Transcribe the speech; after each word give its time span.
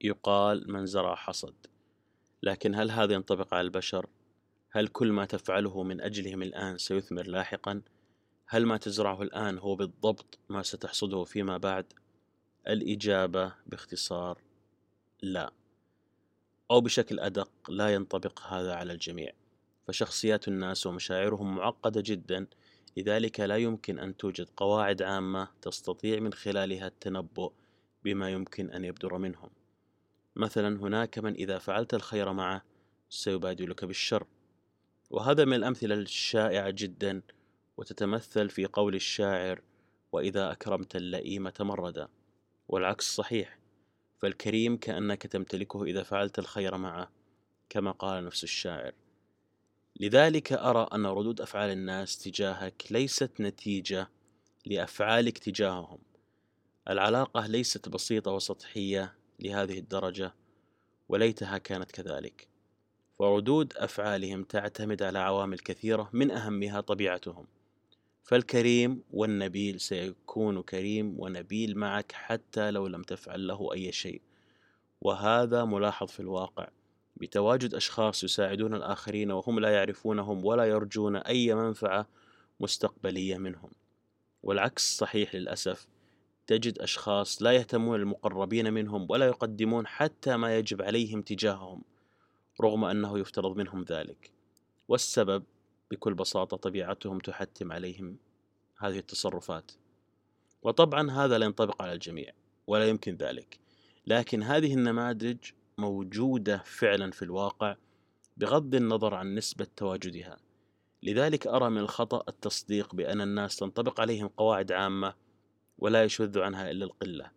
يقال 0.00 0.72
من 0.72 0.86
زرع 0.86 1.14
حصد. 1.14 1.54
لكن 2.42 2.74
هل 2.74 2.90
هذا 2.90 3.14
ينطبق 3.14 3.54
على 3.54 3.64
البشر؟ 3.64 4.06
هل 4.70 4.88
كل 4.88 5.12
ما 5.12 5.24
تفعله 5.24 5.82
من 5.82 6.00
أجلهم 6.00 6.42
الآن 6.42 6.78
سيثمر 6.78 7.26
لاحقا؟ 7.26 7.82
هل 8.46 8.66
ما 8.66 8.76
تزرعه 8.76 9.22
الآن 9.22 9.58
هو 9.58 9.76
بالضبط 9.76 10.38
ما 10.48 10.62
ستحصده 10.62 11.24
فيما 11.24 11.56
بعد؟ 11.56 11.92
الإجابة 12.68 13.54
باختصار 13.66 14.38
لا. 15.22 15.52
أو 16.70 16.80
بشكل 16.80 17.20
أدق 17.20 17.50
لا 17.68 17.94
ينطبق 17.94 18.40
هذا 18.40 18.74
على 18.74 18.92
الجميع. 18.92 19.32
فشخصيات 19.86 20.48
الناس 20.48 20.86
ومشاعرهم 20.86 21.56
معقدة 21.56 22.02
جدا 22.06 22.46
لذلك 22.96 23.40
لا 23.40 23.56
يمكن 23.56 23.98
أن 23.98 24.16
توجد 24.16 24.48
قواعد 24.56 25.02
عامة 25.02 25.48
تستطيع 25.62 26.20
من 26.20 26.32
خلالها 26.32 26.86
التنبؤ 26.86 27.52
بما 28.04 28.30
يمكن 28.30 28.70
أن 28.70 28.84
يبدر 28.84 29.18
منهم. 29.18 29.50
مثلا 30.36 30.80
هناك 30.80 31.18
من 31.18 31.34
إذا 31.34 31.58
فعلت 31.58 31.94
الخير 31.94 32.32
معه 32.32 32.62
سيبادلك 33.10 33.84
بالشر. 33.84 34.26
وهذا 35.10 35.44
من 35.44 35.54
الأمثلة 35.54 35.94
الشائعة 35.94 36.70
جدا 36.70 37.22
وتتمثل 37.76 38.50
في 38.50 38.66
قول 38.66 38.94
الشاعر 38.94 39.60
وإذا 40.12 40.52
أكرمت 40.52 40.96
اللئيم 40.96 41.48
تمردا 41.48 42.08
والعكس 42.68 43.14
صحيح 43.14 43.58
فالكريم 44.18 44.76
كأنك 44.76 45.22
تمتلكه 45.22 45.84
إذا 45.84 46.02
فعلت 46.02 46.38
الخير 46.38 46.76
معه 46.76 47.10
كما 47.68 47.90
قال 47.90 48.24
نفس 48.24 48.44
الشاعر. 48.44 48.92
لذلك 50.00 50.52
أرى 50.52 50.88
أن 50.92 51.06
ردود 51.06 51.40
أفعال 51.40 51.70
الناس 51.70 52.18
تجاهك 52.18 52.84
ليست 52.90 53.40
نتيجة 53.40 54.08
لأفعالك 54.66 55.38
تجاههم. 55.38 55.98
العلاقة 56.88 57.46
ليست 57.46 57.88
بسيطة 57.88 58.30
وسطحية 58.32 59.15
لهذه 59.40 59.78
الدرجة 59.78 60.34
وليتها 61.08 61.58
كانت 61.58 61.90
كذلك. 61.90 62.48
وردود 63.18 63.72
أفعالهم 63.76 64.42
تعتمد 64.42 65.02
على 65.02 65.18
عوامل 65.18 65.58
كثيرة 65.58 66.10
من 66.12 66.30
أهمها 66.30 66.80
طبيعتهم. 66.80 67.46
فالكريم 68.24 69.02
والنبيل 69.10 69.80
سيكون 69.80 70.62
كريم 70.62 71.20
ونبيل 71.20 71.78
معك 71.78 72.12
حتى 72.12 72.70
لو 72.70 72.86
لم 72.86 73.02
تفعل 73.02 73.46
له 73.46 73.72
أي 73.72 73.92
شيء. 73.92 74.22
وهذا 75.00 75.64
ملاحظ 75.64 76.08
في 76.08 76.20
الواقع. 76.20 76.68
بتواجد 77.16 77.74
أشخاص 77.74 78.24
يساعدون 78.24 78.74
الآخرين 78.74 79.30
وهم 79.30 79.60
لا 79.60 79.68
يعرفونهم 79.68 80.44
ولا 80.44 80.64
يرجون 80.64 81.16
أي 81.16 81.54
منفعة 81.54 82.08
مستقبلية 82.60 83.38
منهم. 83.38 83.70
والعكس 84.42 84.96
صحيح 84.96 85.34
للأسف. 85.34 85.86
تجد 86.46 86.78
أشخاص 86.78 87.42
لا 87.42 87.52
يهتمون 87.52 88.00
المقربين 88.00 88.72
منهم 88.72 89.06
ولا 89.10 89.26
يقدمون 89.26 89.86
حتى 89.86 90.36
ما 90.36 90.58
يجب 90.58 90.82
عليهم 90.82 91.22
تجاههم 91.22 91.82
رغم 92.60 92.84
أنه 92.84 93.18
يفترض 93.18 93.56
منهم 93.56 93.82
ذلك. 93.82 94.30
والسبب 94.88 95.42
بكل 95.90 96.14
بساطة 96.14 96.56
طبيعتهم 96.56 97.18
تحتم 97.18 97.72
عليهم 97.72 98.16
هذه 98.78 98.98
التصرفات. 98.98 99.72
وطبعا 100.62 101.10
هذا 101.10 101.38
لا 101.38 101.46
ينطبق 101.46 101.82
على 101.82 101.92
الجميع 101.92 102.32
ولا 102.66 102.88
يمكن 102.88 103.16
ذلك 103.16 103.58
لكن 104.06 104.42
هذه 104.42 104.74
النماذج 104.74 105.38
موجودة 105.78 106.62
فعلا 106.64 107.10
في 107.10 107.22
الواقع 107.22 107.76
بغض 108.36 108.74
النظر 108.74 109.14
عن 109.14 109.34
نسبة 109.34 109.66
تواجدها. 109.76 110.38
لذلك 111.02 111.46
أرى 111.46 111.70
من 111.70 111.78
الخطأ 111.78 112.24
التصديق 112.28 112.94
بأن 112.94 113.20
الناس 113.20 113.56
تنطبق 113.56 114.00
عليهم 114.00 114.28
قواعد 114.28 114.72
عامة 114.72 115.14
ولا 115.78 116.04
يشذ 116.04 116.38
عنها 116.38 116.70
إلا 116.70 116.84
القلة. 116.84 117.30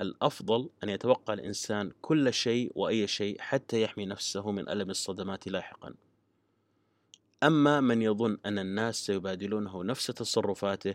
الأفضل 0.00 0.70
أن 0.84 0.88
يتوقع 0.88 1.34
الإنسان 1.34 1.92
كل 2.02 2.32
شيء 2.32 2.72
وأي 2.74 3.06
شيء 3.06 3.40
حتى 3.40 3.82
يحمي 3.82 4.06
نفسه 4.06 4.50
من 4.50 4.68
ألم 4.68 4.90
الصدمات 4.90 5.48
لاحقا. 5.48 5.94
أما 7.42 7.80
من 7.80 8.02
يظن 8.02 8.38
أن 8.46 8.58
الناس 8.58 9.06
سيبادلونه 9.06 9.84
نفس 9.84 10.06
تصرفاته 10.06 10.94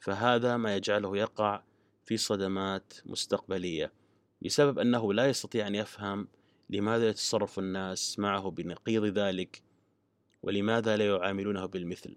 فهذا 0.00 0.56
ما 0.56 0.76
يجعله 0.76 1.16
يقع 1.16 1.62
في 2.04 2.16
صدمات 2.16 2.94
مستقبلية 3.06 3.92
بسبب 4.44 4.78
أنه 4.78 5.12
لا 5.12 5.26
يستطيع 5.26 5.66
أن 5.66 5.74
يفهم 5.74 6.28
لماذا 6.70 7.08
يتصرف 7.08 7.58
الناس 7.58 8.18
معه 8.18 8.50
بنقيض 8.50 9.04
ذلك 9.04 9.62
ولماذا 10.42 10.96
لا 10.96 11.06
يعاملونه 11.06 11.66
بالمثل. 11.66 12.16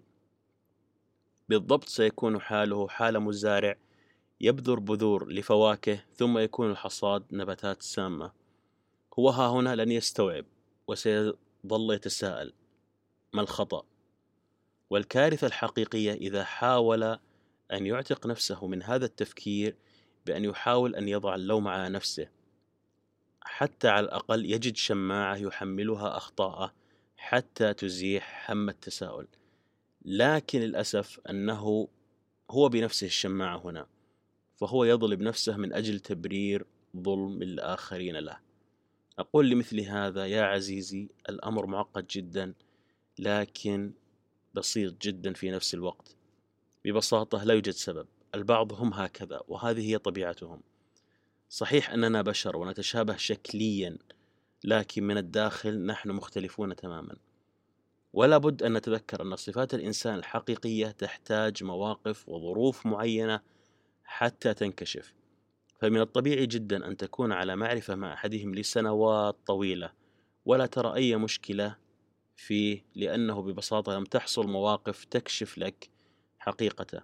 بالضبط 1.48 1.88
سيكون 1.88 2.40
حاله 2.40 2.88
حال 2.88 3.20
مزارع 3.20 3.76
يبذر 4.40 4.78
بذور 4.78 5.32
لفواكه 5.32 6.04
ثم 6.14 6.38
يكون 6.38 6.70
الحصاد 6.70 7.24
نباتات 7.32 7.82
سامة. 7.82 8.32
هو 9.18 9.28
ها 9.28 9.48
هنا 9.48 9.74
لن 9.74 9.92
يستوعب 9.92 10.44
وسيظل 10.88 11.94
يتساءل 11.94 12.52
ما 13.32 13.42
الخطأ؟ 13.42 13.82
والكارثة 14.90 15.46
الحقيقية 15.46 16.12
إذا 16.12 16.44
حاول 16.44 17.02
أن 17.72 17.86
يعتق 17.86 18.26
نفسه 18.26 18.66
من 18.66 18.82
هذا 18.82 19.04
التفكير 19.04 19.76
بأن 20.26 20.44
يحاول 20.44 20.96
أن 20.96 21.08
يضع 21.08 21.34
اللوم 21.34 21.68
على 21.68 21.88
نفسه. 21.88 22.28
حتى 23.40 23.88
على 23.88 24.04
الأقل 24.04 24.44
يجد 24.44 24.76
شماعة 24.76 25.36
يحملها 25.36 26.16
أخطاءه 26.16 26.72
حتى 27.16 27.74
تزيح 27.74 28.50
هم 28.50 28.68
التساؤل. 28.68 29.26
لكن 30.04 30.60
للأسف 30.60 31.20
أنه 31.30 31.88
هو 32.50 32.68
بنفسه 32.68 33.06
الشماعة 33.06 33.58
هنا. 33.64 33.86
فهو 34.56 34.84
يظلم 34.84 35.22
نفسه 35.22 35.56
من 35.56 35.72
أجل 35.72 36.00
تبرير 36.00 36.66
ظلم 36.96 37.42
الآخرين 37.42 38.16
له. 38.16 38.38
أقول 39.18 39.50
لمثل 39.50 39.80
هذا 39.80 40.26
يا 40.26 40.42
عزيزي 40.42 41.08
الأمر 41.28 41.66
معقد 41.66 42.06
جدا 42.06 42.54
لكن 43.18 43.92
بسيط 44.54 45.02
جدا 45.02 45.32
في 45.32 45.50
نفس 45.50 45.74
الوقت. 45.74 46.16
ببساطة 46.84 47.44
لا 47.44 47.54
يوجد 47.54 47.70
سبب. 47.70 48.06
البعض 48.34 48.72
هم 48.72 48.94
هكذا 48.94 49.40
وهذه 49.48 49.90
هي 49.90 49.98
طبيعتهم. 49.98 50.60
صحيح 51.48 51.90
أننا 51.90 52.22
بشر 52.22 52.56
ونتشابه 52.56 53.16
شكليا 53.16 53.98
لكن 54.64 55.04
من 55.04 55.18
الداخل 55.18 55.86
نحن 55.86 56.10
مختلفون 56.10 56.76
تماما. 56.76 57.16
ولا 58.12 58.38
بد 58.38 58.62
أن 58.62 58.72
نتذكر 58.72 59.22
أن 59.22 59.36
صفات 59.36 59.74
الإنسان 59.74 60.14
الحقيقية 60.14 60.86
تحتاج 60.86 61.64
مواقف 61.64 62.28
وظروف 62.28 62.86
معينة 62.86 63.40
حتى 64.06 64.54
تنكشف. 64.54 65.14
فمن 65.80 66.00
الطبيعي 66.00 66.46
جدا 66.46 66.86
أن 66.86 66.96
تكون 66.96 67.32
على 67.32 67.56
معرفة 67.56 67.94
مع 67.94 68.12
أحدهم 68.12 68.54
لسنوات 68.54 69.36
طويلة 69.46 69.92
ولا 70.44 70.66
ترى 70.66 70.94
أي 70.94 71.16
مشكلة 71.16 71.76
فيه 72.36 72.84
لأنه 72.94 73.42
ببساطة 73.42 73.92
لم 73.92 74.04
تحصل 74.04 74.46
مواقف 74.46 75.04
تكشف 75.04 75.58
لك 75.58 75.90
حقيقته. 76.38 77.02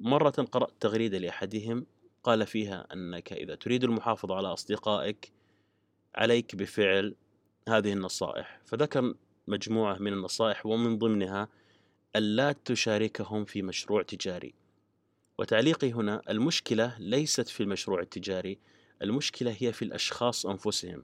مرة 0.00 0.30
قرأت 0.30 0.72
تغريدة 0.80 1.18
لأحدهم 1.18 1.86
قال 2.22 2.46
فيها 2.46 2.86
أنك 2.92 3.32
إذا 3.32 3.54
تريد 3.54 3.84
المحافظة 3.84 4.34
على 4.34 4.48
أصدقائك 4.48 5.32
عليك 6.14 6.56
بفعل 6.56 7.14
هذه 7.68 7.92
النصائح. 7.92 8.60
فذكر 8.64 9.14
مجموعة 9.46 9.98
من 9.98 10.12
النصائح 10.12 10.66
ومن 10.66 10.98
ضمنها 10.98 11.48
ألا 12.16 12.52
تشاركهم 12.52 13.44
في 13.44 13.62
مشروع 13.62 14.02
تجاري. 14.02 14.54
وتعليقي 15.38 15.92
هنا 15.92 16.22
المشكلة 16.30 16.96
ليست 16.98 17.48
في 17.48 17.62
المشروع 17.62 18.00
التجاري 18.00 18.58
المشكلة 19.02 19.56
هي 19.58 19.72
في 19.72 19.84
الأشخاص 19.84 20.46
أنفسهم 20.46 21.02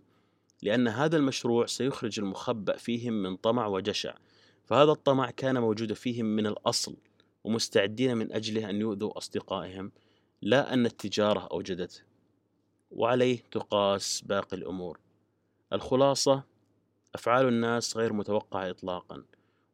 لأن 0.63 0.89
هذا 0.89 1.17
المشروع 1.17 1.67
سيخرج 1.67 2.21
المخبأ 2.21 2.77
فيهم 2.77 3.13
من 3.13 3.37
طمع 3.37 3.67
وجشع 3.67 4.15
فهذا 4.65 4.93
الطمع 4.93 5.31
كان 5.31 5.59
موجودا 5.59 5.95
فيهم 5.95 6.27
من 6.27 6.47
الأصل 6.47 6.97
ومستعدين 7.45 8.17
من 8.17 8.33
أجله 8.33 8.71
أن 8.71 8.81
يؤذوا 8.81 9.19
أصدقائهم 9.19 9.93
لا 10.43 10.75
أن 10.75 10.87
التجارة 10.87 11.49
أوجدته. 11.53 12.03
وعليه 12.91 13.39
تقاس 13.51 14.21
باقي 14.21 14.57
الأمور. 14.57 14.99
الخلاصة 15.73 16.43
أفعال 17.15 17.49
الناس 17.49 17.97
غير 17.97 18.13
متوقعة 18.13 18.71
إطلاقا 18.71 19.25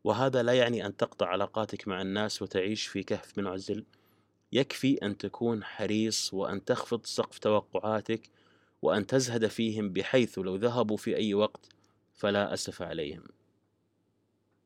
وهذا 0.04 0.42
لا 0.42 0.52
يعني 0.52 0.86
أن 0.86 0.96
تقطع 0.96 1.26
علاقاتك 1.26 1.88
مع 1.88 2.02
الناس 2.02 2.42
وتعيش 2.42 2.86
في 2.86 3.02
كهف 3.02 3.38
منعزل 3.38 3.84
يكفي 4.52 4.94
أن 4.94 5.16
تكون 5.16 5.64
حريص 5.64 6.34
وأن 6.34 6.64
تخفض 6.64 7.06
سقف 7.06 7.38
توقعاتك 7.38 8.30
وأن 8.82 9.06
تزهد 9.06 9.46
فيهم 9.46 9.92
بحيث 9.92 10.38
لو 10.38 10.56
ذهبوا 10.56 10.96
في 10.96 11.16
أي 11.16 11.34
وقت 11.34 11.68
فلا 12.14 12.54
أسف 12.54 12.82
عليهم. 12.82 13.22